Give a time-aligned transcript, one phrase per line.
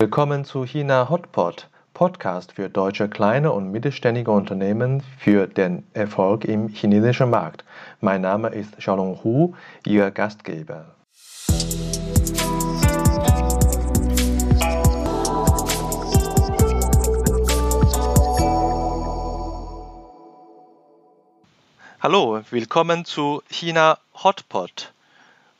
[0.00, 6.68] Willkommen zu China Hotpot, Podcast für deutsche kleine und mittelständige Unternehmen für den Erfolg im
[6.68, 7.64] chinesischen Markt.
[8.00, 10.94] Mein Name ist Xiaolong Hu, Ihr Gastgeber.
[21.98, 24.92] Hallo, willkommen zu China Hotpot.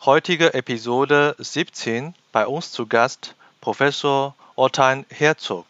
[0.04, 2.14] Heutige Episode 17.
[2.30, 5.66] Bei uns zu Gast Professor Ottain Herzog,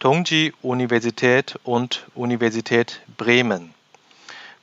[0.00, 3.72] Tongji Universität und Universität Bremen.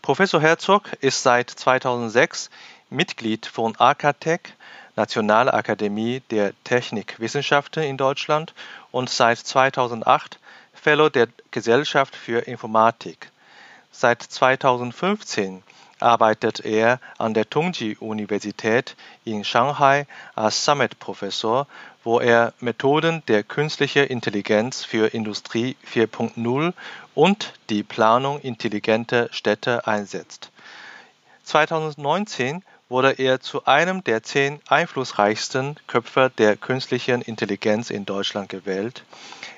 [0.02, 2.50] Professor Herzog ist seit 2006
[2.90, 4.53] Mitglied von AKTEC,
[4.98, 8.53] Nationalakademie der Technikwissenschaften in Deutschland
[8.92, 10.38] und seit 2008
[10.73, 13.31] Fellow der Gesellschaft für Informatik.
[13.92, 15.64] Seit 2015
[15.99, 20.05] arbeitet er an der Tongji-Universität in Shanghai
[20.36, 21.67] als Summit-Professor,
[22.03, 26.73] wo er Methoden der künstlichen Intelligenz für Industrie 4.0
[27.16, 30.52] und die Planung intelligenter Städte einsetzt.
[31.44, 39.03] 2019 wurde er zu einem der zehn einflussreichsten Köpfe der künstlichen Intelligenz in Deutschland gewählt.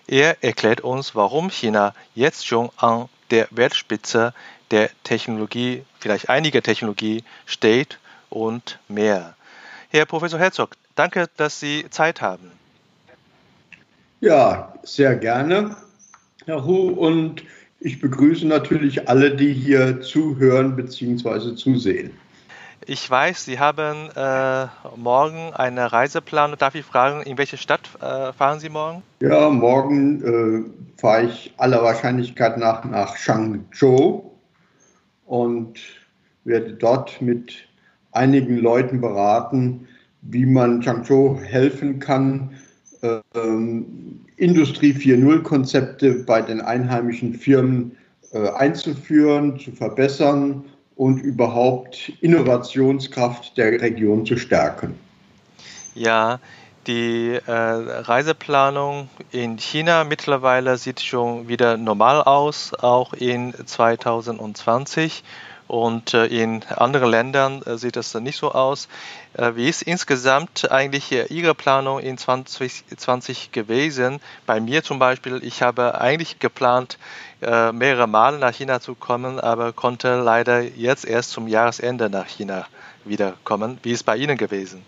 [0.08, 4.34] Er erklärt uns, warum China jetzt schon an der Weltspitze
[4.72, 9.36] der Technologie, vielleicht einiger Technologie steht und mehr.
[9.90, 12.52] Herr Professor Herzog, danke, dass Sie Zeit haben.
[14.20, 15.76] Ja, sehr gerne,
[16.46, 17.44] Herr Hu, und
[17.80, 21.56] ich begrüße natürlich alle, die hier zuhören bzw.
[21.56, 22.12] zusehen.
[22.86, 26.58] Ich weiß, Sie haben äh, morgen eine Reiseplanung.
[26.58, 29.04] Darf ich fragen, in welche Stadt äh, fahren Sie morgen?
[29.20, 34.37] Ja, morgen äh, fahre ich aller Wahrscheinlichkeit nach nach Changzhou
[35.28, 35.80] und
[36.44, 37.53] werde dort mit
[38.11, 39.88] einigen Leuten beraten,
[40.22, 42.52] wie man Changzhou helfen kann,
[43.36, 47.95] ähm, Industrie 4.0 Konzepte bei den einheimischen Firmen
[48.31, 50.64] äh, einzuführen, zu verbessern
[50.95, 54.96] und überhaupt Innovationskraft der Region zu stärken.
[55.96, 56.40] Ja,
[56.88, 65.24] die äh, Reiseplanung in China mittlerweile sieht schon wieder normal aus, auch in 2020.
[65.68, 68.88] Und äh, in anderen Ländern äh, sieht das nicht so aus.
[69.34, 74.22] Äh, wie ist insgesamt eigentlich Ihre Planung in 2020 gewesen?
[74.46, 76.97] Bei mir zum Beispiel, ich habe eigentlich geplant,
[77.40, 82.66] mehrere Male nach China zu kommen, aber konnte leider jetzt erst zum Jahresende nach China
[83.06, 83.78] wiederkommen.
[83.84, 84.84] Wie ist es bei Ihnen gewesen?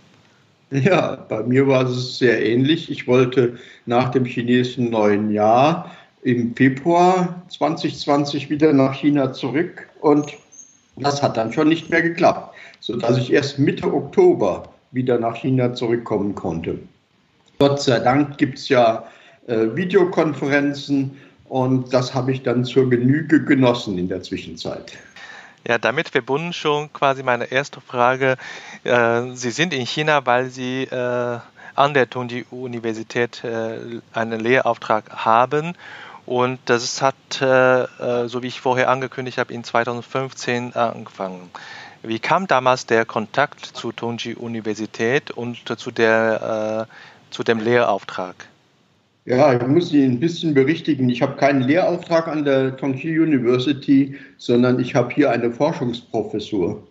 [0.72, 2.92] Ja, bei mir war es sehr ähnlich.
[2.92, 10.34] Ich wollte nach dem chinesischen neuen Jahr im Februar 2020 wieder nach China zurück und
[10.98, 15.74] das hat dann schon nicht mehr geklappt, sodass ich erst Mitte Oktober wieder nach China
[15.74, 16.78] zurückkommen konnte.
[17.58, 19.06] Gott sei Dank gibt es ja
[19.48, 21.12] äh, Videokonferenzen
[21.48, 24.94] und das habe ich dann zur Genüge genossen in der Zwischenzeit.
[25.68, 28.38] Ja, damit verbunden schon quasi meine erste Frage.
[28.84, 31.40] Äh, Sie sind in China, weil Sie äh,
[31.76, 35.76] an der Tongji-Universität äh, einen Lehrauftrag haben
[36.26, 41.50] und das hat, so wie ich vorher angekündigt habe, in 2015 angefangen.
[42.04, 46.88] Wie kam damals der Kontakt zur Tongji Universität und zu, der,
[47.32, 48.48] zu dem Lehrauftrag?
[49.30, 51.08] Ja, ich muss Sie ein bisschen berichtigen.
[51.08, 56.82] Ich habe keinen Lehrauftrag an der Tongji University, sondern ich habe hier eine Forschungsprofessur,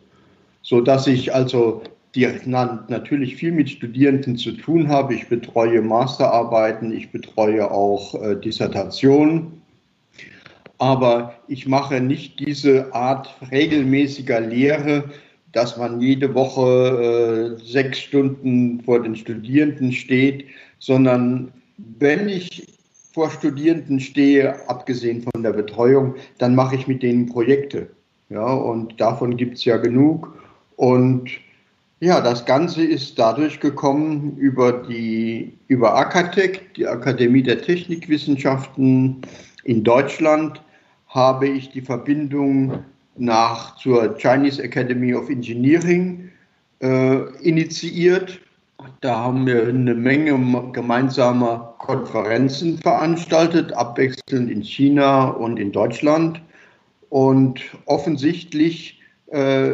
[0.63, 1.83] sodass ich also
[2.15, 5.15] die natürlich viel mit Studierenden zu tun habe.
[5.15, 9.61] Ich betreue Masterarbeiten, ich betreue auch äh, Dissertationen.
[10.79, 15.11] Aber ich mache nicht diese Art regelmäßiger Lehre,
[15.51, 20.45] dass man jede Woche äh, sechs Stunden vor den Studierenden steht,
[20.79, 22.67] sondern wenn ich
[23.13, 27.89] vor Studierenden stehe, abgesehen von der Betreuung, dann mache ich mit denen Projekte.
[28.29, 30.37] Ja, und davon gibt es ja genug.
[30.77, 31.31] Und
[32.01, 39.23] ja, das Ganze ist dadurch gekommen über die über AKTEC, die Akademie der Technikwissenschaften
[39.65, 40.63] in Deutschland,
[41.09, 42.85] habe ich die Verbindung
[43.17, 46.31] nach zur Chinese Academy of Engineering
[46.81, 48.41] äh, initiiert.
[49.01, 50.33] Da haben wir eine Menge
[50.73, 56.41] gemeinsamer Konferenzen veranstaltet, abwechselnd in China und in Deutschland.
[57.09, 59.73] Und offensichtlich äh,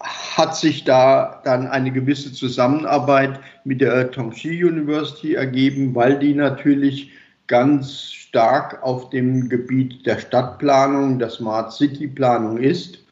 [0.00, 7.12] hat sich da dann eine gewisse Zusammenarbeit mit der Tongji University ergeben, weil die natürlich
[7.46, 13.03] ganz stark auf dem Gebiet der Stadtplanung, der Smart City Planung ist.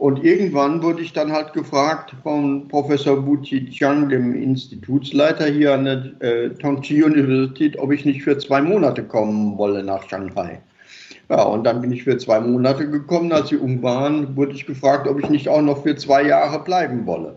[0.00, 5.84] Und irgendwann wurde ich dann halt gefragt von Professor Wu Chiang, dem Institutsleiter hier an
[5.84, 10.58] der äh, Tongji Universität, ob ich nicht für zwei Monate kommen wolle nach Shanghai.
[11.28, 13.30] Ja, und dann bin ich für zwei Monate gekommen.
[13.30, 16.64] Als sie um waren, wurde ich gefragt, ob ich nicht auch noch für zwei Jahre
[16.64, 17.36] bleiben wolle.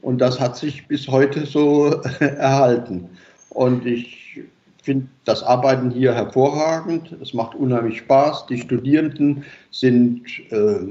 [0.00, 1.90] Und das hat sich bis heute so
[2.20, 3.10] erhalten.
[3.50, 4.40] Und ich
[4.82, 7.14] finde das Arbeiten hier hervorragend.
[7.20, 8.46] Es macht unheimlich Spaß.
[8.46, 10.86] Die Studierenden sind äh,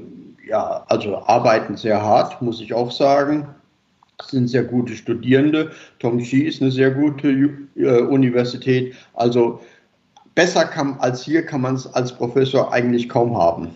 [0.49, 3.47] ja, also arbeiten sehr hart, muss ich auch sagen.
[4.19, 5.71] Es sind sehr gute Studierende.
[5.99, 7.29] Tongji ist eine sehr gute
[7.75, 8.95] äh, Universität.
[9.13, 9.61] Also
[10.33, 13.75] besser kann, als hier kann man es als Professor eigentlich kaum haben.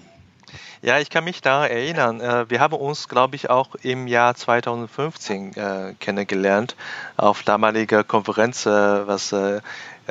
[0.84, 2.22] Ja, ich kann mich da erinnern.
[2.22, 6.76] Äh, wir haben uns, glaube ich, auch im Jahr 2015 äh, kennengelernt
[7.18, 9.62] auf damaliger Konferenz, äh, was äh,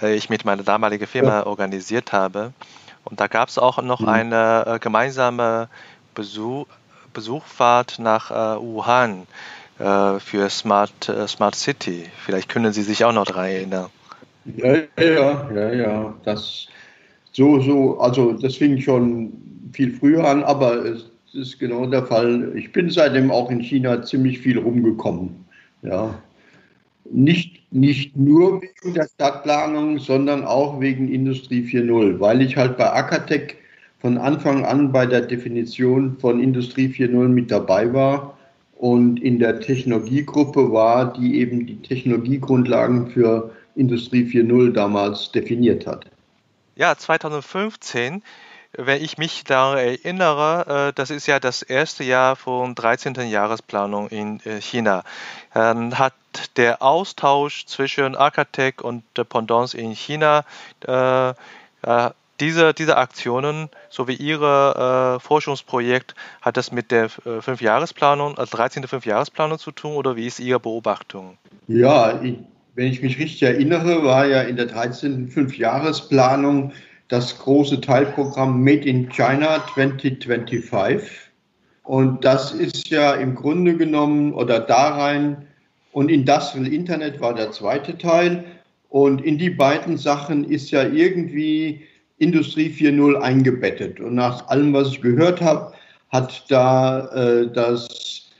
[0.01, 1.47] ich mit meiner damaligen Firma ja.
[1.47, 2.53] organisiert habe.
[3.05, 4.09] Und da gab es auch noch mhm.
[4.09, 5.69] eine äh, gemeinsame
[6.15, 6.67] Besuch,
[7.12, 9.27] Besuchfahrt nach äh, Wuhan
[9.79, 12.05] äh, für Smart, äh, Smart City.
[12.25, 13.87] Vielleicht können Sie sich auch noch daran erinnern.
[14.57, 16.15] Ja, ja, ja, ja.
[16.25, 16.69] Das
[17.33, 19.33] so, so, also das fing schon
[19.73, 22.53] viel früher an, aber es ist genau der Fall.
[22.57, 25.45] Ich bin seitdem auch in China ziemlich viel rumgekommen.
[25.83, 26.19] Ja.
[27.12, 32.93] Nicht, nicht nur wegen der Stadtplanung, sondern auch wegen Industrie 4.0, weil ich halt bei
[32.93, 33.57] Akatec
[34.00, 38.37] von Anfang an bei der Definition von Industrie 4.0 mit dabei war
[38.76, 46.06] und in der Technologiegruppe war, die eben die Technologiegrundlagen für Industrie 4.0 damals definiert hat.
[46.76, 48.23] Ja, 2015,
[48.73, 53.14] wenn ich mich daran erinnere, äh, das ist ja das erste Jahr von 13.
[53.29, 55.05] Jahresplanung in äh, China,
[55.52, 56.14] hat
[56.56, 60.44] der Austausch zwischen Arcatec und Pendants in China
[60.87, 61.35] äh,
[62.40, 68.84] diese, diese Aktionen sowie Ihr äh, Forschungsprojekt, hat das mit der äh, Fünfjahresplanung, also 13.
[68.84, 71.37] Fünfjahresplanung zu tun oder wie ist Ihre Beobachtung?
[71.69, 72.38] Ja, ich,
[72.75, 75.28] wenn ich mich richtig erinnere, war ja in der 13.
[75.28, 76.72] Fünfjahresplanung
[77.08, 81.10] das große Teilprogramm Made in China 2025.
[81.82, 85.48] Und das ist ja im Grunde genommen oder da rein
[85.92, 88.44] und Industrial Internet war der zweite Teil.
[88.88, 91.87] Und in die beiden Sachen ist ja irgendwie
[92.20, 93.99] Industrie 4.0 eingebettet.
[93.99, 95.72] Und nach allem, was ich gehört habe,
[96.11, 98.31] hat da äh, das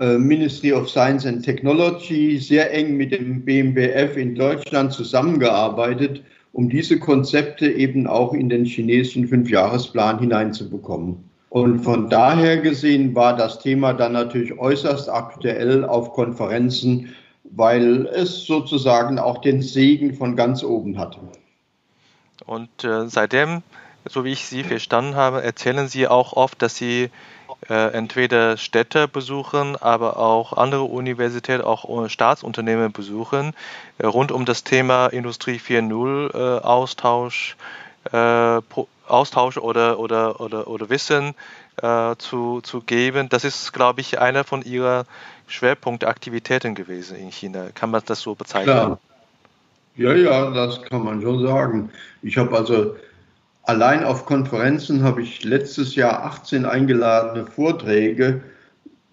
[0.00, 6.68] äh, Ministry of Science and Technology sehr eng mit dem BMBF in Deutschland zusammengearbeitet, um
[6.68, 11.16] diese Konzepte eben auch in den chinesischen Fünfjahresplan hineinzubekommen.
[11.50, 17.14] Und von daher gesehen war das Thema dann natürlich äußerst aktuell auf Konferenzen,
[17.44, 21.20] weil es sozusagen auch den Segen von ganz oben hatte.
[22.48, 23.62] Und äh, seitdem,
[24.06, 27.10] so wie ich Sie verstanden habe, erzählen Sie auch oft, dass Sie
[27.68, 33.54] äh, entweder Städte besuchen, aber auch andere Universitäten, auch Staatsunternehmen besuchen,
[33.98, 37.56] äh, rund um das Thema Industrie 4.0 äh, Austausch,
[38.12, 38.60] äh,
[39.06, 41.34] Austausch oder, oder, oder, oder Wissen
[41.82, 43.28] äh, zu, zu geben.
[43.28, 45.04] Das ist, glaube ich, einer von Ihrer
[45.48, 47.66] Schwerpunktaktivitäten gewesen in China.
[47.74, 48.74] Kann man das so bezeichnen?
[48.74, 48.98] Klar.
[49.98, 51.90] Ja, ja, das kann man schon sagen.
[52.22, 52.94] Ich habe also
[53.64, 58.40] allein auf Konferenzen habe ich letztes Jahr 18 eingeladene Vorträge,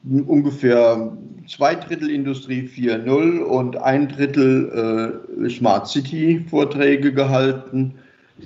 [0.04, 1.12] ungefähr
[1.48, 7.96] zwei Drittel Industrie 4.0 und ein Drittel äh, Smart City Vorträge gehalten,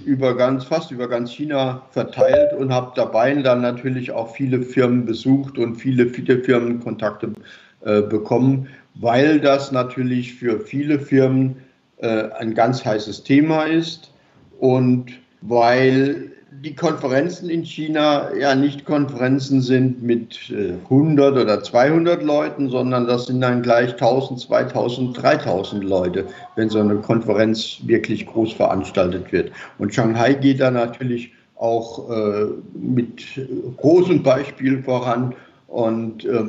[0.05, 5.05] über ganz, fast über ganz China verteilt und habe dabei dann natürlich auch viele Firmen
[5.05, 7.33] besucht und viele, viele Firmenkontakte
[7.81, 11.57] äh, bekommen, weil das natürlich für viele Firmen
[11.99, 14.11] äh, ein ganz heißes Thema ist
[14.59, 16.31] und weil
[16.63, 20.51] die Konferenzen in China ja nicht Konferenzen sind mit
[20.85, 26.25] 100 äh, oder 200 Leuten, sondern das sind dann gleich 1000, 2000, 3000 Leute,
[26.55, 29.51] wenn so eine Konferenz wirklich groß veranstaltet wird.
[29.77, 33.23] Und Shanghai geht da natürlich auch äh, mit
[33.77, 35.35] großem Beispiel voran
[35.67, 36.43] und äh,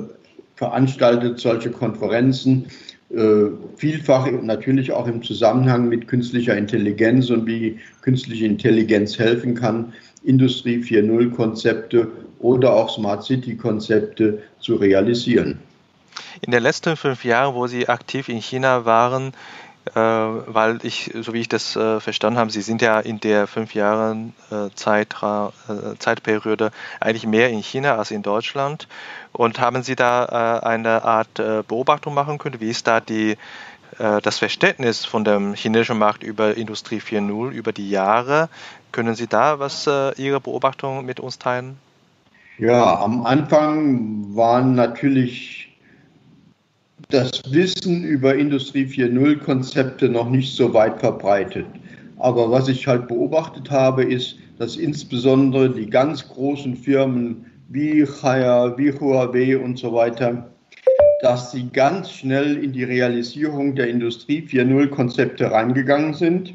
[0.56, 2.66] veranstaltet solche Konferenzen
[3.76, 10.76] vielfach natürlich auch im Zusammenhang mit künstlicher Intelligenz und wie künstliche Intelligenz helfen kann, Industrie
[10.76, 15.58] 4.0 Konzepte oder auch Smart City Konzepte zu realisieren.
[16.42, 21.32] In den letzten fünf Jahren, wo Sie aktiv in China waren, äh, weil ich, so
[21.32, 25.16] wie ich das äh, verstanden habe, Sie sind ja in der fünf Jahren äh, Zeit,
[25.22, 26.70] äh, Zeitperiode
[27.00, 28.88] eigentlich mehr in China als in Deutschland.
[29.32, 32.60] Und haben Sie da äh, eine Art äh, Beobachtung machen können?
[32.60, 33.36] Wie ist da die,
[33.98, 38.48] das Verständnis von dem chinesischen Markt über Industrie 4.0 über die Jahre?
[38.92, 41.76] Können Sie da was Ihre Beobachtung mit uns teilen?
[42.56, 45.69] Ja, am Anfang waren natürlich
[47.10, 51.66] das Wissen über Industrie 4.0 Konzepte noch nicht so weit verbreitet.
[52.18, 58.76] Aber was ich halt beobachtet habe, ist, dass insbesondere die ganz großen Firmen wie Chaya,
[58.78, 60.50] wie Huawei und so weiter,
[61.22, 66.54] dass sie ganz schnell in die Realisierung der Industrie 4.0 Konzepte reingegangen sind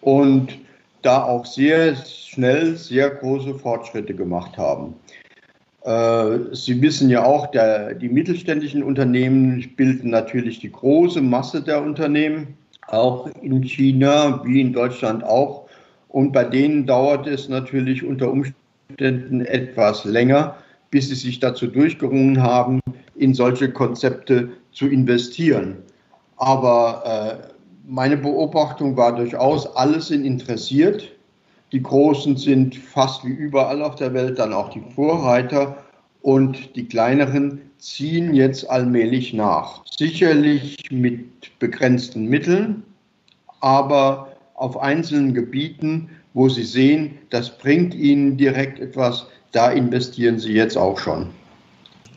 [0.00, 0.58] und
[1.02, 4.94] da auch sehr schnell sehr große Fortschritte gemacht haben.
[5.86, 11.80] Äh, sie wissen ja auch, der, die mittelständischen Unternehmen bilden natürlich die große Masse der
[11.80, 12.56] Unternehmen,
[12.88, 15.68] auch in China wie in Deutschland auch.
[16.08, 20.56] Und bei denen dauert es natürlich unter Umständen etwas länger,
[20.90, 22.80] bis sie sich dazu durchgerungen haben,
[23.14, 25.76] in solche Konzepte zu investieren.
[26.36, 27.48] Aber äh,
[27.86, 31.12] meine Beobachtung war durchaus, alle sind interessiert.
[31.76, 35.76] Die Großen sind fast wie überall auf der Welt dann auch die Vorreiter
[36.22, 39.84] und die kleineren ziehen jetzt allmählich nach.
[39.84, 42.82] Sicherlich mit begrenzten Mitteln,
[43.60, 50.54] aber auf einzelnen Gebieten, wo sie sehen, das bringt ihnen direkt etwas, da investieren sie
[50.54, 51.28] jetzt auch schon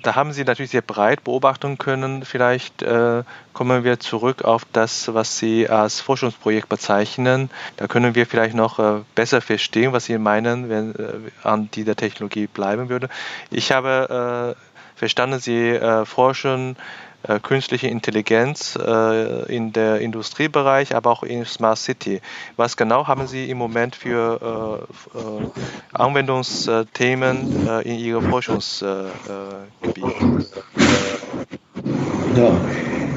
[0.03, 2.23] da haben Sie natürlich sehr breit beobachten können.
[2.23, 7.49] Vielleicht äh, kommen wir zurück auf das, was Sie als Forschungsprojekt bezeichnen.
[7.77, 11.95] Da können wir vielleicht noch äh, besser verstehen, was Sie meinen, wenn äh, an dieser
[11.95, 13.09] Technologie bleiben würde.
[13.49, 16.77] Ich habe äh, verstanden, Sie äh, forschen
[17.23, 22.21] äh, künstliche Intelligenz äh, in der Industriebereich, aber auch in Smart City.
[22.55, 29.19] Was genau haben Sie im Moment für äh, Anwendungsthemen in Ihrem Forschungsgebiet?
[32.35, 32.61] Ja,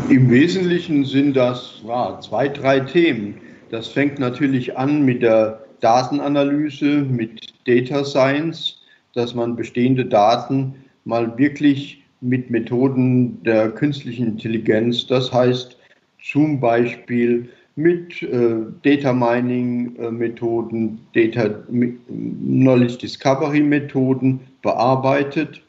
[0.09, 3.41] im Wesentlichen sind das ja, zwei, drei Themen.
[3.71, 8.79] Das fängt natürlich an mit der Datenanalyse, mit Data Science,
[9.15, 15.77] dass man bestehende Daten mal wirklich mit Methoden der künstlichen Intelligenz, das heißt
[16.23, 25.63] zum Beispiel mit äh, Data Mining äh, Methoden, Data Knowledge Discovery Methoden bearbeitet,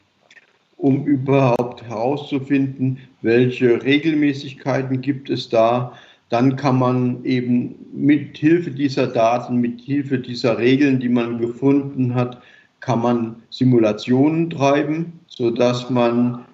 [0.76, 5.92] um überhaupt herauszufinden, welche Regelmäßigkeiten gibt es da.
[6.28, 12.14] Dann kann man eben mit Hilfe dieser Daten, mit Hilfe dieser Regeln, die man gefunden
[12.14, 12.40] hat,
[12.84, 16.44] kann man Simulationen treiben, sodass man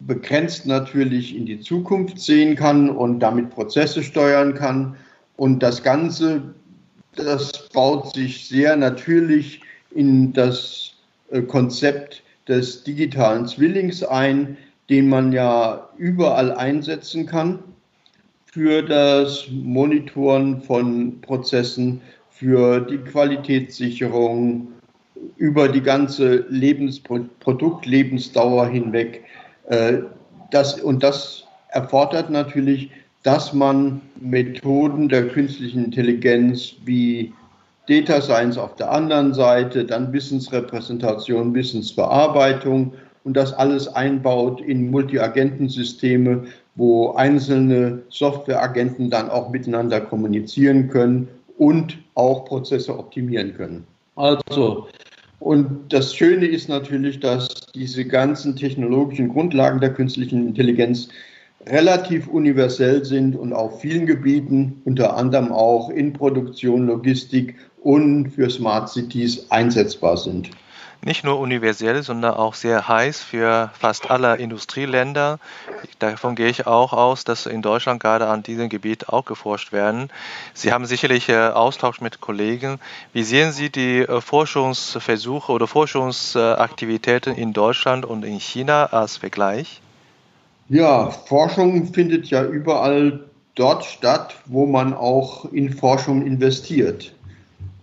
[0.00, 4.96] begrenzt natürlich in die Zukunft sehen kann und damit Prozesse steuern kann.
[5.36, 6.54] Und das Ganze,
[7.16, 9.60] das baut sich sehr natürlich
[9.90, 10.94] in das
[11.30, 14.56] äh, Konzept des digitalen Zwillings ein,
[14.88, 17.58] den man ja überall einsetzen kann
[18.46, 24.68] für das Monitoren von Prozessen, für die Qualitätssicherung,
[25.36, 26.46] über die ganze
[27.40, 29.24] Produktlebensdauer hinweg.
[29.68, 29.98] Äh,
[30.50, 32.90] das, und das erfordert natürlich,
[33.22, 37.32] dass man Methoden der künstlichen Intelligenz wie
[37.88, 42.92] Data Science auf der anderen Seite, dann Wissensrepräsentation, Wissensbearbeitung
[43.24, 46.44] und das alles einbaut in Multiagentensysteme,
[46.76, 53.86] wo einzelne Softwareagenten dann auch miteinander kommunizieren können und auch Prozesse optimieren können.
[54.16, 54.88] Also
[55.44, 61.10] und das Schöne ist natürlich, dass diese ganzen technologischen Grundlagen der künstlichen Intelligenz
[61.66, 68.48] relativ universell sind und auf vielen Gebieten, unter anderem auch in Produktion, Logistik und für
[68.48, 70.48] Smart Cities einsetzbar sind
[71.04, 75.38] nicht nur universell, sondern auch sehr heiß für fast alle Industrieländer.
[75.98, 80.08] Davon gehe ich auch aus, dass in Deutschland gerade an diesem Gebiet auch geforscht werden.
[80.54, 82.78] Sie haben sicherlich äh, Austausch mit Kollegen.
[83.12, 89.82] Wie sehen Sie die äh, Forschungsversuche oder Forschungsaktivitäten in Deutschland und in China als Vergleich?
[90.70, 93.20] Ja, Forschung findet ja überall
[93.54, 97.12] dort statt, wo man auch in Forschung investiert.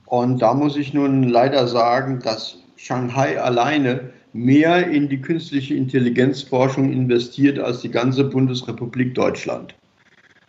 [0.05, 6.91] Und da muss ich nun leider sagen, dass Shanghai alleine mehr in die künstliche Intelligenzforschung
[6.91, 9.75] investiert als die ganze Bundesrepublik Deutschland.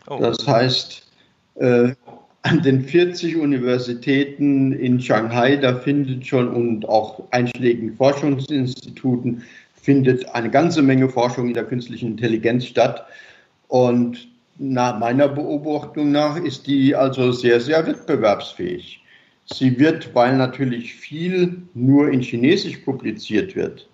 [0.09, 0.19] Oh.
[0.19, 1.11] Das heißt,
[1.57, 1.93] äh,
[2.41, 9.43] an den 40 Universitäten in Shanghai, da findet schon und auch einschlägigen Forschungsinstituten
[9.75, 13.05] findet eine ganze Menge Forschung in der künstlichen Intelligenz statt.
[13.69, 19.02] Und nach meiner Beobachtung nach ist die also sehr, sehr wettbewerbsfähig.
[19.47, 23.89] Sie wird, weil natürlich viel nur in Chinesisch publiziert wird,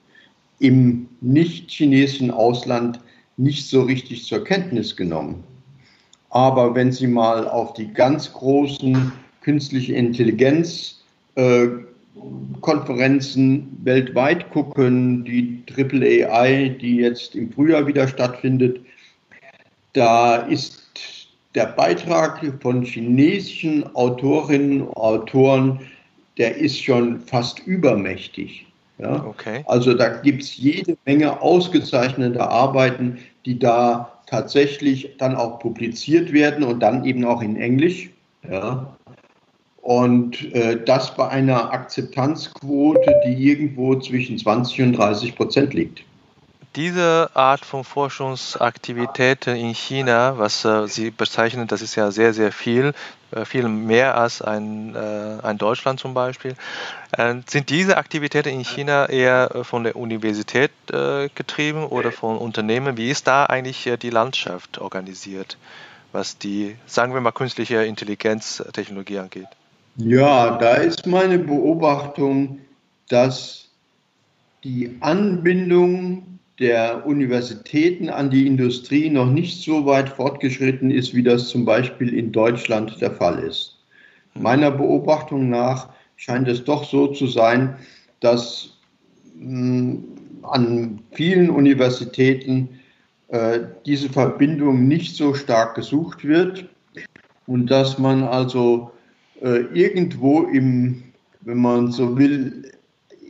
[0.59, 3.01] im nicht-chinesischen Ausland
[3.37, 5.43] nicht so richtig zur Kenntnis genommen.
[6.31, 11.03] Aber wenn Sie mal auf die ganz großen künstliche Intelligenz
[11.37, 11.69] äh,
[12.61, 18.81] Konferenzen weltweit gucken, die AAAI, die jetzt im Frühjahr wieder stattfindet,
[19.93, 21.18] da ist
[21.59, 25.81] der Beitrag von chinesischen Autorinnen und Autoren,
[26.37, 28.65] der ist schon fast übermächtig.
[28.99, 29.25] Ja?
[29.25, 29.65] Okay.
[29.67, 36.63] Also da gibt es jede Menge ausgezeichnete Arbeiten, die da tatsächlich dann auch publiziert werden
[36.63, 38.09] und dann eben auch in Englisch.
[38.49, 38.97] Ja?
[39.83, 46.05] Und äh, das bei einer Akzeptanzquote, die irgendwo zwischen 20 und 30 Prozent liegt.
[46.77, 52.53] Diese Art von Forschungsaktivitäten in China, was äh, Sie bezeichnen, das ist ja sehr, sehr
[52.53, 52.93] viel,
[53.31, 56.55] äh, viel mehr als ein, äh, ein Deutschland zum Beispiel.
[57.13, 62.37] Äh, sind diese Aktivitäten in China eher äh, von der Universität äh, getrieben oder von
[62.37, 62.99] Unternehmen?
[62.99, 65.57] Wie ist da eigentlich die Landschaft organisiert,
[66.13, 69.49] was die, sagen wir mal, künstliche Intelligenztechnologie angeht?
[69.97, 72.61] Ja, da ist meine Beobachtung,
[73.09, 73.69] dass
[74.63, 81.49] die Anbindung der Universitäten an die Industrie noch nicht so weit fortgeschritten ist, wie das
[81.49, 83.77] zum Beispiel in Deutschland der Fall ist.
[84.35, 87.77] Meiner Beobachtung nach scheint es doch so zu sein,
[88.21, 88.77] dass
[89.37, 90.05] mh, hm,
[90.43, 92.69] an vielen Universitäten
[93.29, 96.67] äh, diese Verbindung nicht so stark gesucht wird
[97.47, 98.91] und dass man also
[99.43, 101.03] äh, irgendwo im,
[101.43, 102.73] wenn man so will,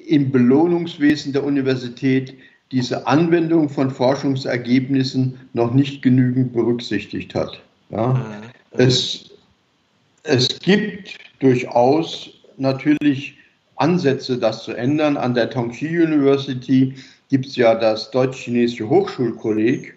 [0.06, 2.35] im Belohnungswesen der Universität
[2.71, 7.63] diese Anwendung von Forschungsergebnissen noch nicht genügend berücksichtigt hat.
[7.91, 8.15] Ja.
[8.15, 8.25] Mhm.
[8.73, 9.31] Es,
[10.25, 13.35] es gibt durchaus natürlich
[13.77, 15.17] Ansätze, das zu ändern.
[15.17, 16.95] An der Tongji University
[17.31, 19.95] gibt es ja das Deutsch-Chinesische Hochschulkolleg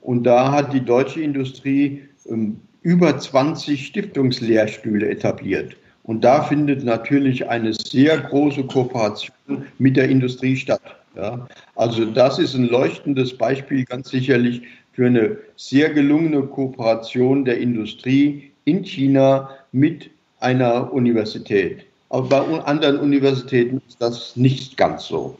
[0.00, 5.76] und da hat die deutsche Industrie ähm, über 20 Stiftungslehrstühle etabliert.
[6.02, 11.01] Und da findet natürlich eine sehr große Kooperation mit der Industrie statt.
[11.16, 11.46] Ja.
[11.74, 18.52] Also das ist ein leuchtendes Beispiel ganz sicherlich für eine sehr gelungene Kooperation der Industrie
[18.64, 21.84] in China mit einer Universität.
[22.08, 25.38] Aber bei anderen Universitäten ist das nicht ganz so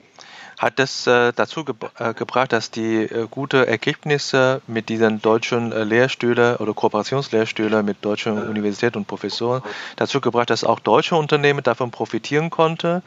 [0.63, 1.65] hat das äh, dazu
[1.99, 8.05] äh, gebracht, dass die äh, gute Ergebnisse mit diesen deutschen äh, Lehrstühlen oder Kooperationslehrstühlen mit
[8.05, 9.63] deutschen Universitäten und Professoren
[9.97, 13.03] dazu gebracht, dass auch deutsche Unternehmen davon profitieren konnten?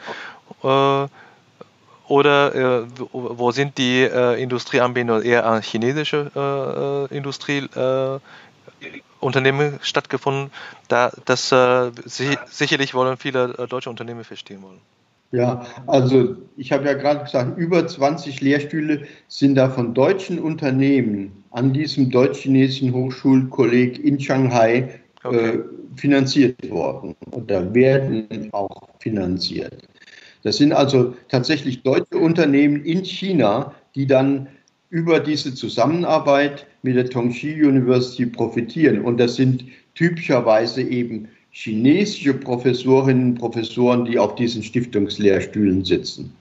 [2.08, 10.52] Äh, oder äh, wo sind die Industrieanbindungen eher an chinesische Industrieunternehmen stattgefunden?
[10.88, 14.80] Da, das sicherlich wollen viele deutsche Unternehmen verstehen wollen.
[15.32, 21.44] Ja, also ich habe ja gerade gesagt, über 20 Lehrstühle sind da von deutschen Unternehmen
[21.52, 25.36] an diesem deutsch-chinesischen Hochschulkolleg in Shanghai okay.
[25.36, 25.64] äh,
[25.96, 29.88] finanziert worden oder werden auch finanziert.
[30.46, 34.48] Das sind also tatsächlich deutsche Unternehmen in China, die dann
[34.92, 39.02] über diese Zusammenarbeit mit der Tongji University profitieren.
[39.02, 46.32] Und das sind typischerweise eben chinesische Professorinnen und Professoren, die auf diesen Stiftungslehrstühlen sitzen.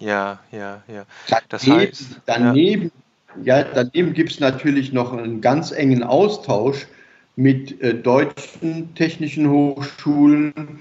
[0.00, 1.06] Ja, ja, ja.
[1.48, 2.90] Das daneben, heißt, daneben,
[3.44, 3.60] ja.
[3.60, 6.88] ja daneben gibt es natürlich noch einen ganz engen Austausch
[7.36, 10.80] mit äh, deutschen technischen Hochschulen.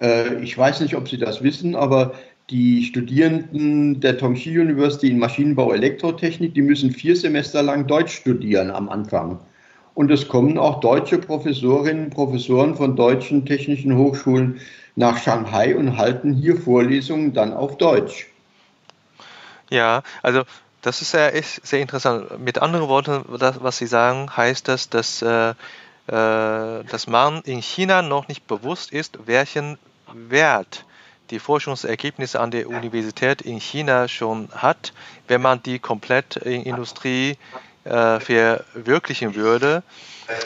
[0.00, 2.14] Äh, ich weiß nicht, ob Sie das wissen, aber
[2.50, 8.70] die Studierenden der Tongji University in Maschinenbau Elektrotechnik, die müssen vier Semester lang Deutsch studieren
[8.70, 9.40] am Anfang.
[9.94, 14.60] Und es kommen auch deutsche Professorinnen und Professoren von deutschen technischen Hochschulen
[14.94, 18.28] nach Shanghai und halten hier Vorlesungen dann auf Deutsch.
[19.70, 20.42] Ja, also
[20.82, 22.38] das ist ja echt sehr interessant.
[22.38, 25.54] Mit anderen Worten, was Sie sagen, heißt das, dass, äh,
[26.06, 29.78] dass man in China noch nicht bewusst ist, welchen
[30.12, 30.84] Wert
[31.30, 34.92] die Forschungsergebnisse an der Universität in China schon hat,
[35.28, 37.36] wenn man die komplett in Industrie
[37.84, 39.82] äh, verwirklichen würde.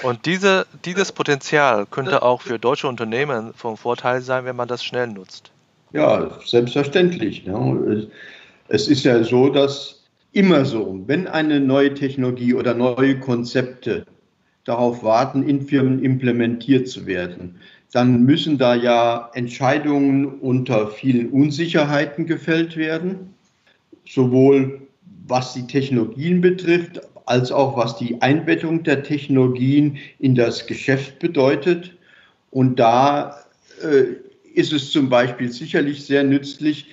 [0.03, 4.85] Und diese, dieses Potenzial könnte auch für deutsche Unternehmen von Vorteil sein, wenn man das
[4.85, 5.51] schnell nutzt.
[5.92, 7.46] Ja, selbstverständlich.
[7.46, 8.09] Ne?
[8.68, 14.05] Es ist ja so, dass immer so, wenn eine neue Technologie oder neue Konzepte
[14.64, 17.57] darauf warten, in Firmen implementiert zu werden,
[17.92, 23.35] dann müssen da ja Entscheidungen unter vielen Unsicherheiten gefällt werden,
[24.07, 24.83] sowohl
[25.27, 31.96] was die Technologien betrifft, als auch was die Einbettung der Technologien in das Geschäft bedeutet.
[32.51, 33.37] Und da
[33.83, 34.16] äh,
[34.55, 36.87] ist es zum Beispiel sicherlich sehr nützlich,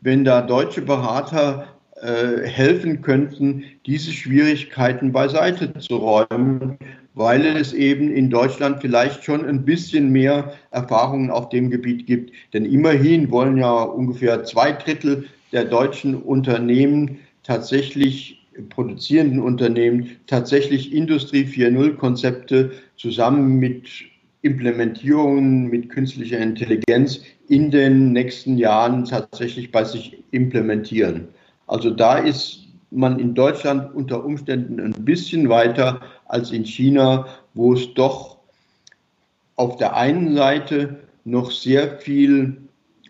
[0.00, 1.68] wenn da deutsche Berater
[2.00, 6.78] äh, helfen könnten, diese Schwierigkeiten beiseite zu räumen,
[7.14, 12.32] weil es eben in Deutschland vielleicht schon ein bisschen mehr Erfahrungen auf dem Gebiet gibt.
[12.52, 21.44] Denn immerhin wollen ja ungefähr zwei Drittel der deutschen Unternehmen tatsächlich produzierenden Unternehmen tatsächlich Industrie
[21.44, 23.88] 4.0 Konzepte zusammen mit
[24.42, 31.28] Implementierungen mit künstlicher Intelligenz in den nächsten Jahren tatsächlich bei sich implementieren.
[31.66, 36.00] Also da ist man in Deutschland unter Umständen ein bisschen weiter
[36.32, 38.38] als in China, wo es doch
[39.56, 42.56] auf der einen Seite noch sehr viel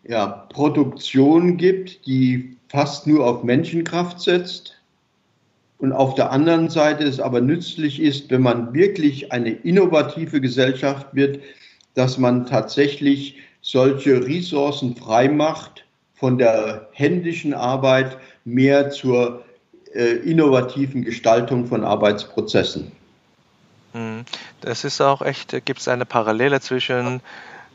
[0.06, 4.74] ja, Produktion gibt, die fast nur auf Menschenkraft setzt.
[5.78, 11.06] Und auf der anderen Seite es aber nützlich ist, wenn man wirklich eine innovative Gesellschaft
[11.12, 11.40] wird,
[11.94, 19.44] dass man tatsächlich solche Ressourcen frei macht von der händischen Arbeit mehr zur
[19.94, 22.90] äh, innovativen Gestaltung von Arbeitsprozessen.
[23.92, 24.24] Hm.
[24.60, 27.20] Das ist auch echt, gibt es eine Parallele zwischen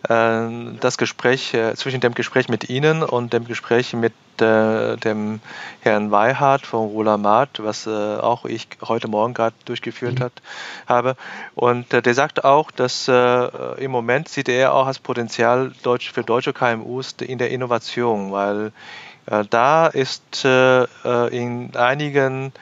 [0.07, 0.47] äh,
[0.79, 5.39] das Gespräch, äh, zwischen dem Gespräch mit Ihnen und dem Gespräch mit äh, dem
[5.81, 10.23] Herrn Weihart von Rulamat, was äh, auch ich heute Morgen gerade durchgeführt mhm.
[10.23, 10.33] hat,
[10.87, 11.15] habe.
[11.55, 16.11] Und äh, der sagt auch, dass äh, im Moment sieht er auch als Potenzial Deutsch,
[16.11, 18.71] für deutsche KMUs in der Innovation, weil
[19.25, 20.85] äh, da ist äh,
[21.29, 22.53] in einigen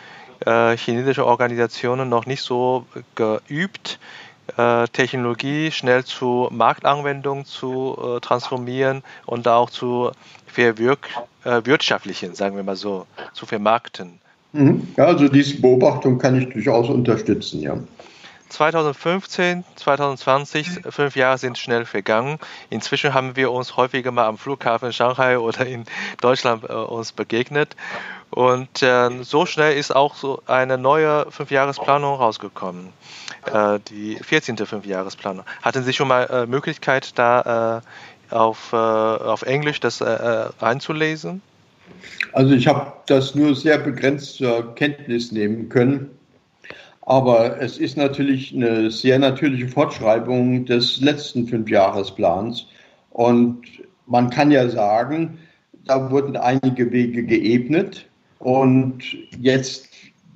[0.77, 3.99] chinesischen Organisationen noch nicht so geübt,
[4.93, 10.11] Technologie schnell zu Marktanwendung zu transformieren und auch zu
[10.45, 14.19] verwirtschaftlichen, sagen wir mal so, zu vermarkten.
[14.55, 14.87] Mhm.
[14.95, 17.77] Ja, also diese Beobachtung kann ich durchaus unterstützen, ja.
[18.49, 22.37] 2015, 2020, fünf Jahre sind schnell vergangen.
[22.69, 25.83] Inzwischen haben wir uns häufiger mal am Flughafen Shanghai oder in
[26.21, 27.75] Deutschland äh, uns begegnet.
[28.35, 32.89] Und äh, so schnell ist auch so eine neue Fünfjahresplanung rausgekommen.
[33.45, 34.57] Äh, die 14.
[34.57, 35.45] Fünfjahresplanung.
[35.61, 37.81] Hatten Sie schon mal äh, Möglichkeit, da
[38.29, 40.01] äh, auf, äh, auf Englisch das
[40.59, 41.41] einzulesen?
[42.33, 46.09] Also ich habe das nur sehr begrenzt zur Kenntnis nehmen können.
[47.03, 52.67] Aber es ist natürlich eine sehr natürliche Fortschreibung des letzten Fünfjahresplans.
[53.11, 53.61] Und
[54.07, 55.37] man kann ja sagen,
[55.85, 58.07] da wurden einige Wege geebnet.
[58.39, 59.03] Und
[59.39, 59.89] jetzt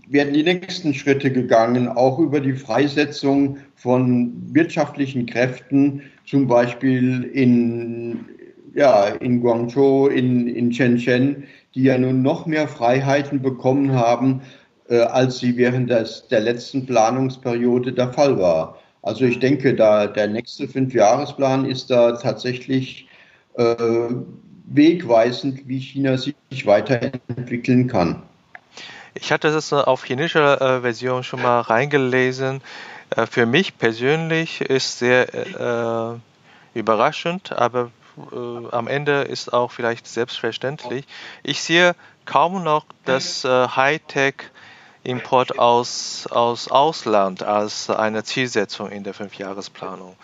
[0.10, 8.26] werden die nächsten Schritte gegangen, auch über die Freisetzung von wirtschaftlichen Kräften, zum Beispiel in,
[8.74, 11.44] ja, in Guangzhou, in, in Shenzhen,
[11.76, 14.42] die ja nun noch mehr Freiheiten bekommen haben,
[14.90, 18.80] äh, als sie während des, der letzten Planungsperiode der Fall war.
[19.02, 23.08] Also ich denke, da der nächste Fünfjahresplan ist da tatsächlich
[23.56, 23.76] äh,
[24.70, 28.24] wegweisend, wie China sich weiterentwickeln kann.
[29.14, 32.62] Ich hatte das auf chinesischer äh, Version schon mal reingelesen.
[33.16, 37.92] Äh, für mich persönlich ist sehr äh, überraschend, aber
[38.32, 41.06] äh, am Ende ist auch vielleicht selbstverständlich.
[41.44, 44.36] Ich sehe kaum noch das äh, Hightech
[45.04, 50.16] Import aus, aus Ausland als eine Zielsetzung in der Fünfjahresplanung.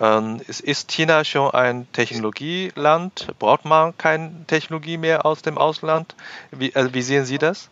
[0.00, 3.28] Ähm, ist China schon ein Technologieland?
[3.38, 6.14] Braucht man keine Technologie mehr aus dem Ausland?
[6.50, 7.70] Wie, also wie sehen Sie das?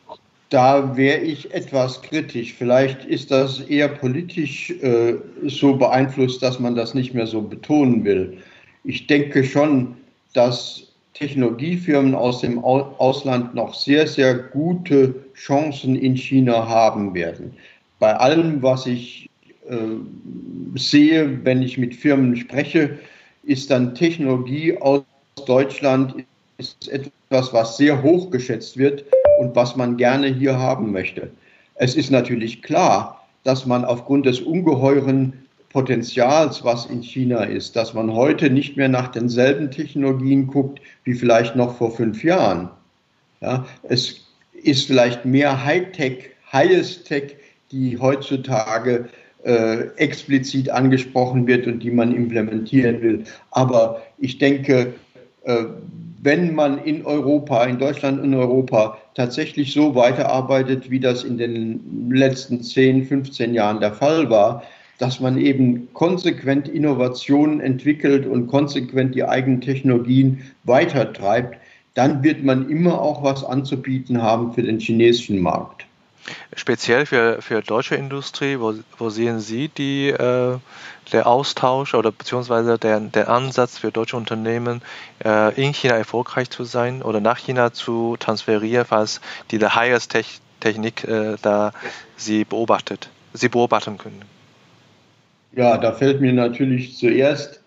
[0.50, 2.54] Da wäre ich etwas kritisch.
[2.54, 5.14] Vielleicht ist das eher politisch äh,
[5.46, 8.38] so beeinflusst, dass man das nicht mehr so betonen will.
[8.84, 9.96] Ich denke schon,
[10.34, 10.82] dass
[11.14, 17.54] Technologiefirmen aus dem Ausland noch sehr, sehr gute Chancen in China haben werden.
[17.98, 19.30] Bei allem, was ich
[20.74, 22.98] sehe, wenn ich mit Firmen spreche,
[23.44, 25.02] ist dann Technologie aus
[25.46, 26.24] Deutschland
[26.58, 29.04] ist etwas, was sehr hoch geschätzt wird
[29.38, 31.30] und was man gerne hier haben möchte.
[31.74, 35.32] Es ist natürlich klar, dass man aufgrund des ungeheuren
[35.70, 41.14] Potenzials, was in China ist, dass man heute nicht mehr nach denselben Technologien guckt wie
[41.14, 42.70] vielleicht noch vor fünf Jahren.
[43.40, 44.20] Ja, es
[44.52, 47.36] ist vielleicht mehr Hightech, Highest Tech,
[47.72, 49.08] die heutzutage
[49.44, 53.24] äh, explizit angesprochen wird und die man implementieren will.
[53.50, 54.94] Aber ich denke,
[55.44, 55.64] äh,
[56.22, 62.10] wenn man in Europa, in Deutschland und Europa tatsächlich so weiterarbeitet, wie das in den
[62.10, 64.62] letzten 10, 15 Jahren der Fall war,
[64.98, 71.58] dass man eben konsequent Innovationen entwickelt und konsequent die eigenen Technologien weitertreibt,
[71.92, 75.83] dann wird man immer auch was anzubieten haben für den chinesischen Markt.
[76.56, 80.58] Speziell für, für deutsche Industrie, wo, wo sehen Sie die, äh,
[81.12, 84.80] der Austausch oder beziehungsweise der, der Ansatz für deutsche Unternehmen,
[85.24, 90.16] äh, in China erfolgreich zu sein oder nach China zu transferieren, falls diese Highest
[90.60, 91.72] Technik äh, da
[92.16, 94.22] Sie beobachtet, Sie beobachten können?
[95.54, 97.60] Ja, da fällt mir natürlich zuerst,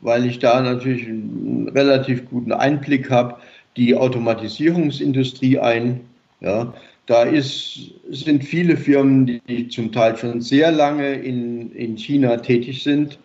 [0.00, 3.36] weil ich da natürlich einen relativ guten Einblick habe,
[3.76, 6.00] die Automatisierungsindustrie ein.
[6.40, 6.74] Ja,
[7.06, 12.82] da ist, sind viele Firmen, die zum Teil schon sehr lange in, in China tätig
[12.82, 13.18] sind,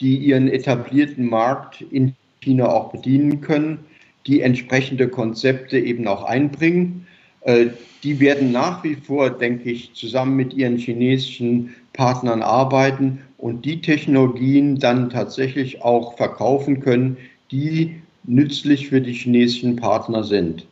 [0.00, 3.78] die ihren etablierten Markt in China auch bedienen können,
[4.26, 7.06] die entsprechende Konzepte eben auch einbringen.
[7.42, 7.66] Äh,
[8.02, 13.80] die werden nach wie vor, denke ich, zusammen mit ihren chinesischen Partnern arbeiten und die
[13.80, 17.16] Technologien dann tatsächlich auch verkaufen können,
[17.50, 20.66] die nützlich für die chinesischen Partner sind.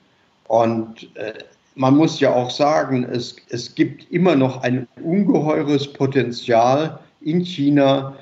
[0.47, 1.33] Und äh,
[1.75, 8.17] man muss ja auch sagen, es, es gibt immer noch ein ungeheures Potenzial in China,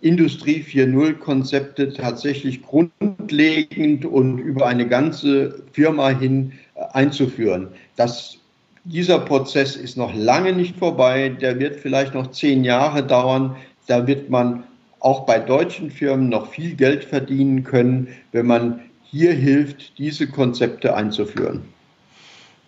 [0.00, 7.68] Industrie 4.0 Konzepte tatsächlich grundlegend und über eine ganze Firma hin äh, einzuführen.
[7.96, 8.38] Das,
[8.84, 11.30] dieser Prozess ist noch lange nicht vorbei.
[11.30, 13.56] Der wird vielleicht noch zehn Jahre dauern.
[13.86, 14.64] Da wird man
[15.00, 20.94] auch bei deutschen Firmen noch viel Geld verdienen können, wenn man hier hilft, diese Konzepte
[20.94, 21.62] einzuführen.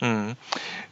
[0.00, 0.36] Mhm.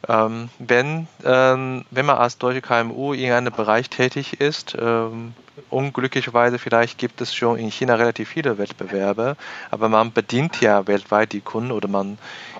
[0.07, 5.33] Ähm, wenn, ähm, wenn man als deutsche KMU in einem Bereich tätig ist, ähm,
[5.69, 9.37] unglücklicherweise vielleicht gibt es schon in China relativ viele Wettbewerbe,
[9.71, 12.17] aber man bedient ja weltweit die Kunden oder man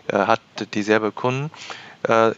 [0.08, 0.42] äh, hat
[0.74, 1.52] dieselbe Kunden.
[2.08, 2.32] Äh,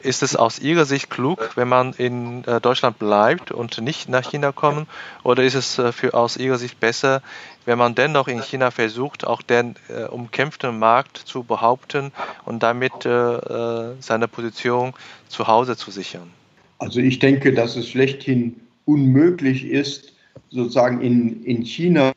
[0.00, 4.22] ist es aus Ihrer Sicht klug, wenn man in äh, Deutschland bleibt und nicht nach
[4.22, 4.86] China kommt?
[5.22, 7.22] Oder ist es äh, für, aus Ihrer Sicht besser,
[7.64, 12.12] wenn man dennoch in China versucht, auch den äh, umkämpften Markt zu behaupten
[12.44, 14.92] und damit äh, seine Position
[15.28, 16.30] zu Hause zu sichern?
[16.78, 20.12] Also ich denke, dass es schlechthin unmöglich ist,
[20.50, 22.12] sozusagen in, in China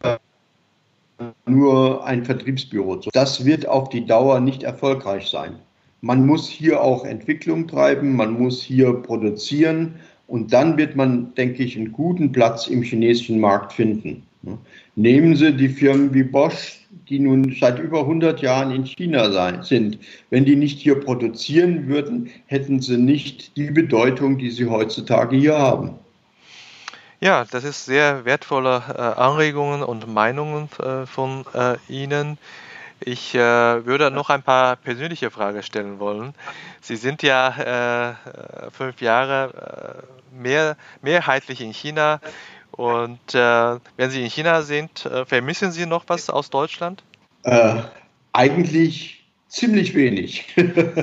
[1.46, 3.10] nur ein Vertriebsbüro zu.
[3.14, 5.56] Das wird auf die Dauer nicht erfolgreich sein.
[6.02, 9.96] Man muss hier auch Entwicklung treiben, man muss hier produzieren
[10.28, 14.27] und dann wird man, denke ich, einen guten Platz im chinesischen Markt finden.
[14.96, 16.80] Nehmen Sie die Firmen wie Bosch,
[17.10, 20.00] die nun seit über 100 Jahren in China sind.
[20.30, 25.58] Wenn die nicht hier produzieren würden, hätten sie nicht die Bedeutung, die sie heutzutage hier
[25.58, 25.96] haben.
[27.20, 32.38] Ja, das ist sehr wertvolle äh, Anregungen und Meinungen äh, von äh, Ihnen.
[33.00, 36.34] Ich würde noch ein paar persönliche Fragen stellen wollen.
[36.82, 38.18] Sie sind ja
[38.72, 42.20] fünf Jahre mehr, mehrheitlich in China.
[42.78, 47.04] Und äh, wenn Sie in China sind, äh, vermissen Sie noch was aus Deutschland?
[47.44, 47.82] Äh,
[48.34, 50.46] eigentlich ziemlich wenig.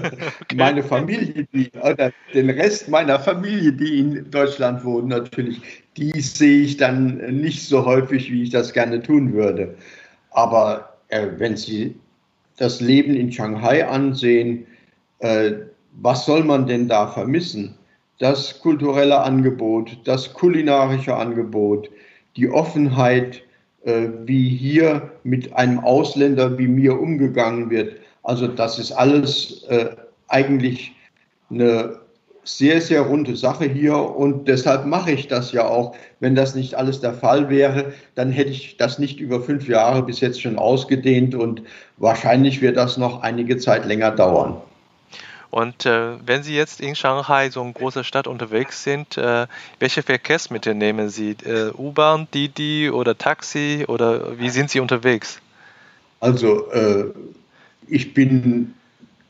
[0.54, 5.60] Meine Familie, die, oder den Rest meiner Familie, die in Deutschland wohnt, natürlich,
[5.96, 9.74] die sehe ich dann nicht so häufig, wie ich das gerne tun würde.
[10.30, 11.96] Aber äh, wenn Sie
[12.56, 14.66] das Leben in Shanghai ansehen,
[15.18, 15.52] äh,
[16.00, 17.74] was soll man denn da vermissen?
[18.18, 21.90] Das kulturelle Angebot, das kulinarische Angebot,
[22.36, 23.42] die Offenheit,
[23.84, 27.96] äh, wie hier mit einem Ausländer wie mir umgegangen wird.
[28.22, 29.90] Also das ist alles äh,
[30.28, 30.92] eigentlich
[31.50, 32.00] eine
[32.44, 35.96] sehr, sehr runde Sache hier und deshalb mache ich das ja auch.
[36.20, 40.02] Wenn das nicht alles der Fall wäre, dann hätte ich das nicht über fünf Jahre
[40.02, 41.62] bis jetzt schon ausgedehnt und
[41.96, 44.56] wahrscheinlich wird das noch einige Zeit länger dauern.
[45.54, 49.46] Und äh, wenn Sie jetzt in Shanghai, so eine große Stadt, unterwegs sind, äh,
[49.78, 51.36] welche Verkehrsmittel nehmen Sie?
[51.44, 55.40] Äh, U-Bahn, Didi oder Taxi oder wie sind Sie unterwegs?
[56.18, 57.04] Also äh,
[57.86, 58.74] ich bin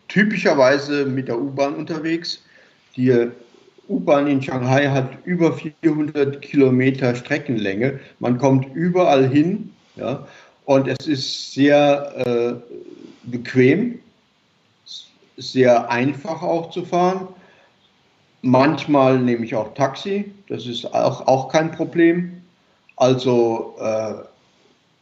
[0.08, 2.42] typischerweise mit der U-Bahn unterwegs.
[2.96, 3.28] Die
[3.90, 8.00] U-Bahn in Shanghai hat über 400 Kilometer Streckenlänge.
[8.18, 10.26] Man kommt überall hin ja,
[10.64, 12.74] und es ist sehr äh,
[13.24, 13.98] bequem,
[15.36, 17.28] sehr einfach auch zu fahren.
[18.42, 22.42] Manchmal nehme ich auch Taxi, das ist auch, auch kein Problem.
[22.96, 24.14] Also äh,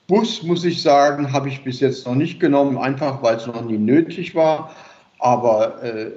[0.07, 3.63] Bus, muss ich sagen, habe ich bis jetzt noch nicht genommen, einfach weil es noch
[3.65, 4.75] nie nötig war.
[5.19, 6.11] Aber äh,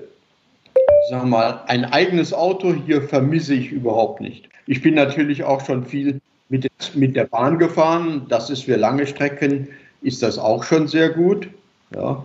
[1.10, 4.50] sagen mal, ein eigenes Auto hier vermisse ich überhaupt nicht.
[4.68, 8.26] Ich bin natürlich auch schon viel mit, mit der Bahn gefahren.
[8.30, 9.68] Das ist für lange Strecken,
[10.02, 11.48] ist das auch schon sehr gut.
[11.96, 12.24] Ja.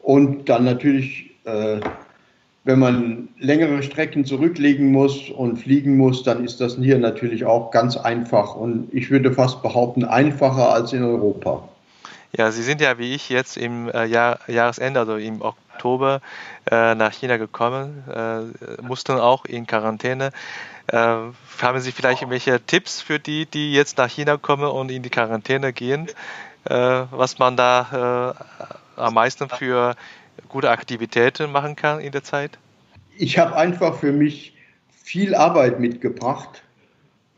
[0.00, 1.80] Und dann natürlich, äh,
[2.64, 7.70] wenn man längere Strecken zurücklegen muss und fliegen muss, dann ist das hier natürlich auch
[7.70, 11.68] ganz einfach und ich würde fast behaupten, einfacher als in Europa.
[12.36, 16.20] Ja, Sie sind ja wie ich jetzt im äh, Jahr, Jahresende, also im Oktober,
[16.70, 20.30] äh, nach China gekommen, äh, mussten auch in Quarantäne.
[20.86, 25.02] Äh, haben Sie vielleicht irgendwelche Tipps für die, die jetzt nach China kommen und in
[25.02, 26.08] die Quarantäne gehen,
[26.64, 26.74] äh,
[27.10, 28.36] was man da
[28.96, 29.96] äh, am meisten für
[30.50, 32.58] gute Aktivitäten machen kann in der Zeit?
[33.16, 34.54] Ich habe einfach für mich
[34.90, 36.62] viel Arbeit mitgebracht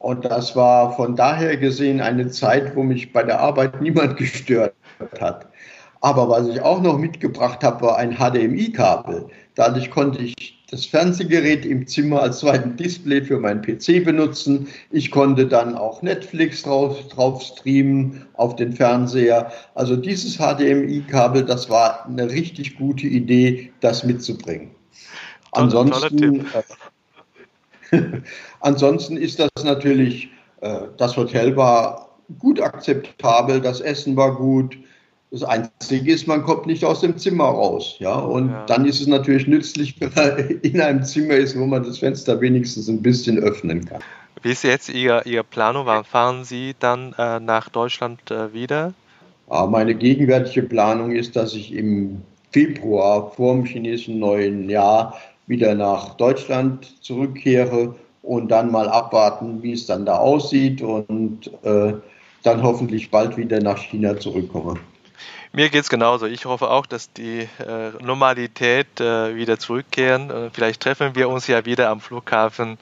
[0.02, 4.74] Und das war von daher gesehen eine Zeit, wo mich bei der Arbeit niemand gestört
[5.20, 5.46] hat.
[6.00, 9.28] Aber was ich auch noch mitgebracht habe, war ein HDMI-Kabel.
[9.54, 14.68] Dadurch konnte ich das Fernsehgerät im Zimmer als zweiten Display für meinen PC benutzen.
[14.90, 19.52] Ich konnte dann auch Netflix drauf, drauf streamen auf den Fernseher.
[19.74, 24.70] Also dieses HDMI-Kabel, das war eine richtig gute Idee, das mitzubringen.
[25.52, 26.46] Ansonsten,
[27.90, 28.02] äh,
[28.60, 30.30] ansonsten ist das natürlich,
[30.62, 34.78] äh, das Hotel war gut akzeptabel, das Essen war gut,
[35.32, 37.96] das Einzige ist, man kommt nicht aus dem Zimmer raus.
[37.98, 38.16] Ja?
[38.16, 38.66] Und ja.
[38.66, 42.40] dann ist es natürlich nützlich, wenn man in einem Zimmer ist, wo man das Fenster
[42.40, 44.02] wenigstens ein bisschen öffnen kann.
[44.42, 45.86] Wie ist jetzt Ihr, Ihr Planung?
[45.86, 48.92] Wann fahren Sie dann äh, nach Deutschland äh, wieder?
[49.50, 55.16] Ja, meine gegenwärtige Planung ist, dass ich im Februar vor dem chinesischen neuen Jahr
[55.46, 61.94] wieder nach Deutschland zurückkehre und dann mal abwarten, wie es dann da aussieht und äh,
[62.42, 64.74] dann hoffentlich bald wieder nach China zurückkomme.
[65.54, 66.24] Mir geht es genauso.
[66.24, 70.30] Ich hoffe auch, dass die äh, Normalität äh, wieder zurückkehren.
[70.30, 72.78] Äh, vielleicht treffen wir uns ja wieder am Flughafen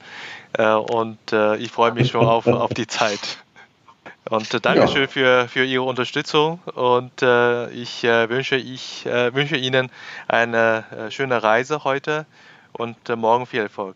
[0.57, 3.39] äh, und äh, ich freue mich schon auf, auf die Zeit.
[4.29, 5.07] Und Dankeschön ja.
[5.07, 9.89] für, für Ihre Unterstützung und ich, wünsche, ich wünsche Ihnen
[10.27, 12.25] eine schöne Reise heute
[12.71, 13.95] und morgen viel Erfolg.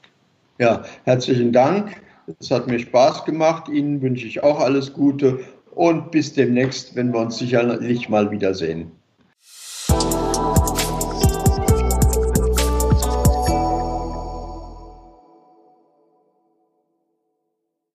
[0.58, 2.02] Ja, herzlichen Dank.
[2.40, 3.70] Es hat mir Spaß gemacht.
[3.70, 8.92] Ihnen wünsche ich auch alles Gute und bis demnächst, wenn wir uns sicherlich mal wiedersehen.